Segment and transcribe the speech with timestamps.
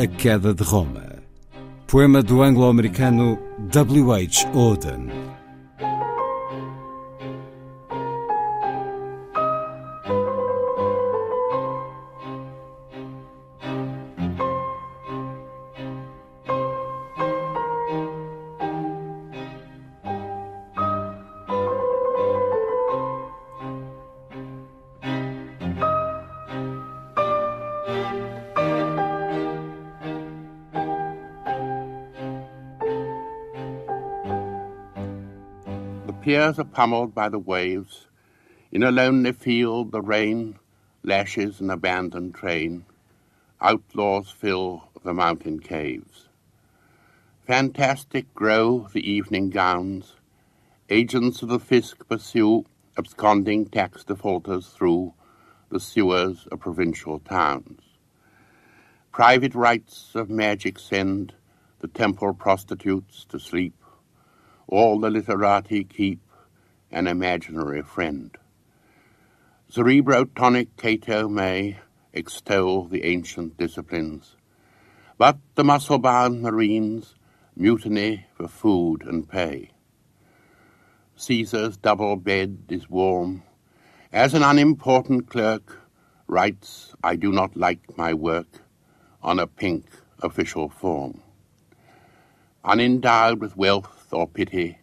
[0.00, 1.04] A Queda de Roma.
[1.86, 3.38] Poema do anglo-americano
[3.70, 4.14] W.
[4.14, 4.46] H.
[4.54, 5.10] Auden.
[36.20, 38.06] Piers are pummeled by the waves.
[38.70, 40.58] In a lonely field, the rain
[41.02, 42.84] lashes an abandoned train.
[43.60, 46.28] Outlaws fill the mountain caves.
[47.46, 50.16] Fantastic grow the evening gowns.
[50.90, 52.66] Agents of the fisc pursue
[52.98, 55.14] absconding tax defaulters through
[55.70, 57.80] the sewers of provincial towns.
[59.10, 61.32] Private rites of magic send
[61.80, 63.74] the temple prostitutes to sleep
[64.70, 66.20] all the literati keep
[66.90, 68.36] an imaginary friend.
[69.70, 71.78] Cerebrotonic Cato may
[72.12, 74.36] extol the ancient disciplines,
[75.18, 77.14] but the muscle-bound marines
[77.56, 79.70] mutiny for food and pay.
[81.16, 83.42] Caesar's double bed is warm,
[84.12, 85.78] as an unimportant clerk
[86.26, 88.62] writes, I do not like my work,
[89.22, 89.86] on a pink
[90.22, 91.22] official form.
[92.64, 94.78] Unendowed with wealth or pity,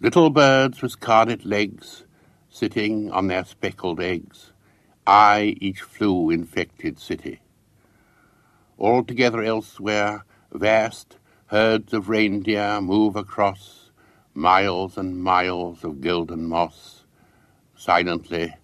[0.00, 2.04] little birds with scarlet legs,
[2.50, 4.52] sitting on their speckled eggs,
[5.06, 7.40] I each flu-infected city.
[8.78, 13.90] Altogether elsewhere, vast herds of reindeer move across
[14.34, 17.04] miles and miles of golden moss,
[17.76, 18.54] silently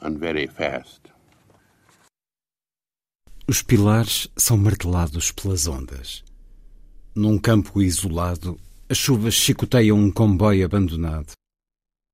[0.00, 1.00] and very fast.
[3.46, 6.24] Os pilares são martelados pelas ondas.
[7.14, 11.32] Num campo isolado, As chuvas chicoteiam um comboio abandonado.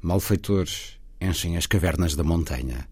[0.00, 2.88] Malfeitores enchem as cavernas da montanha.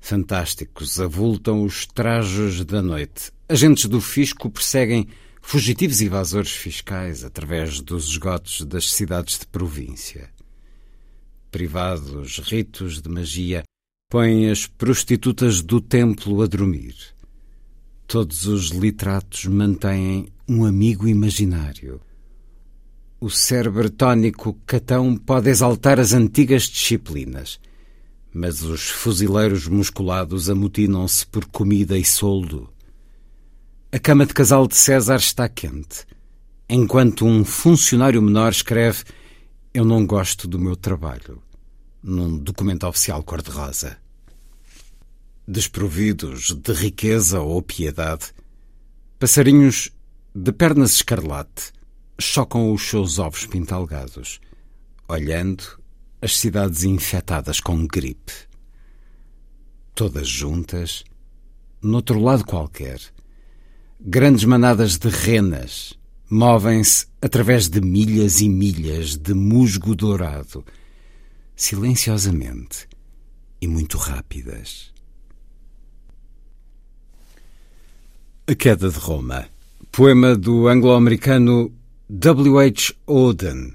[0.00, 3.30] Fantásticos avultam os trajos da noite.
[3.48, 5.06] Agentes do fisco perseguem
[5.40, 10.28] fugitivos evasores fiscais através dos esgotos das cidades de província.
[11.52, 13.62] Privados ritos de magia
[14.10, 16.96] põem as prostitutas do templo a dormir.
[18.08, 22.00] Todos os literatos mantêm um amigo imaginário.
[23.20, 27.58] O cérebro tónico catão pode exaltar as antigas disciplinas,
[28.32, 32.72] mas os fuzileiros musculados amotinam-se por comida e soldo.
[33.90, 36.06] A cama de casal de César está quente,
[36.68, 39.02] enquanto um funcionário menor escreve
[39.74, 41.42] Eu não gosto do meu trabalho,
[42.00, 43.98] num documento oficial cor-de-rosa.
[45.46, 48.32] Desprovidos de riqueza ou piedade,
[49.18, 49.90] passarinhos
[50.32, 51.76] de pernas escarlate
[52.20, 54.40] chocam os seus ovos pintalgados,
[55.08, 55.64] olhando
[56.20, 58.32] as cidades infectadas com gripe.
[59.94, 61.04] Todas juntas,
[61.80, 63.00] noutro lado qualquer,
[64.00, 65.94] grandes manadas de renas
[66.30, 70.64] movem-se através de milhas e milhas de musgo dourado,
[71.56, 72.88] silenciosamente
[73.60, 74.92] e muito rápidas.
[78.46, 79.48] A Queda de Roma,
[79.90, 81.72] poema do anglo-americano
[82.10, 82.58] W.
[82.58, 82.94] H.
[83.06, 83.74] Auden,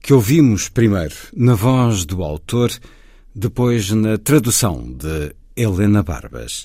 [0.00, 2.72] que ouvimos primeiro na voz do autor,
[3.34, 6.64] depois na tradução de Helena Barbas.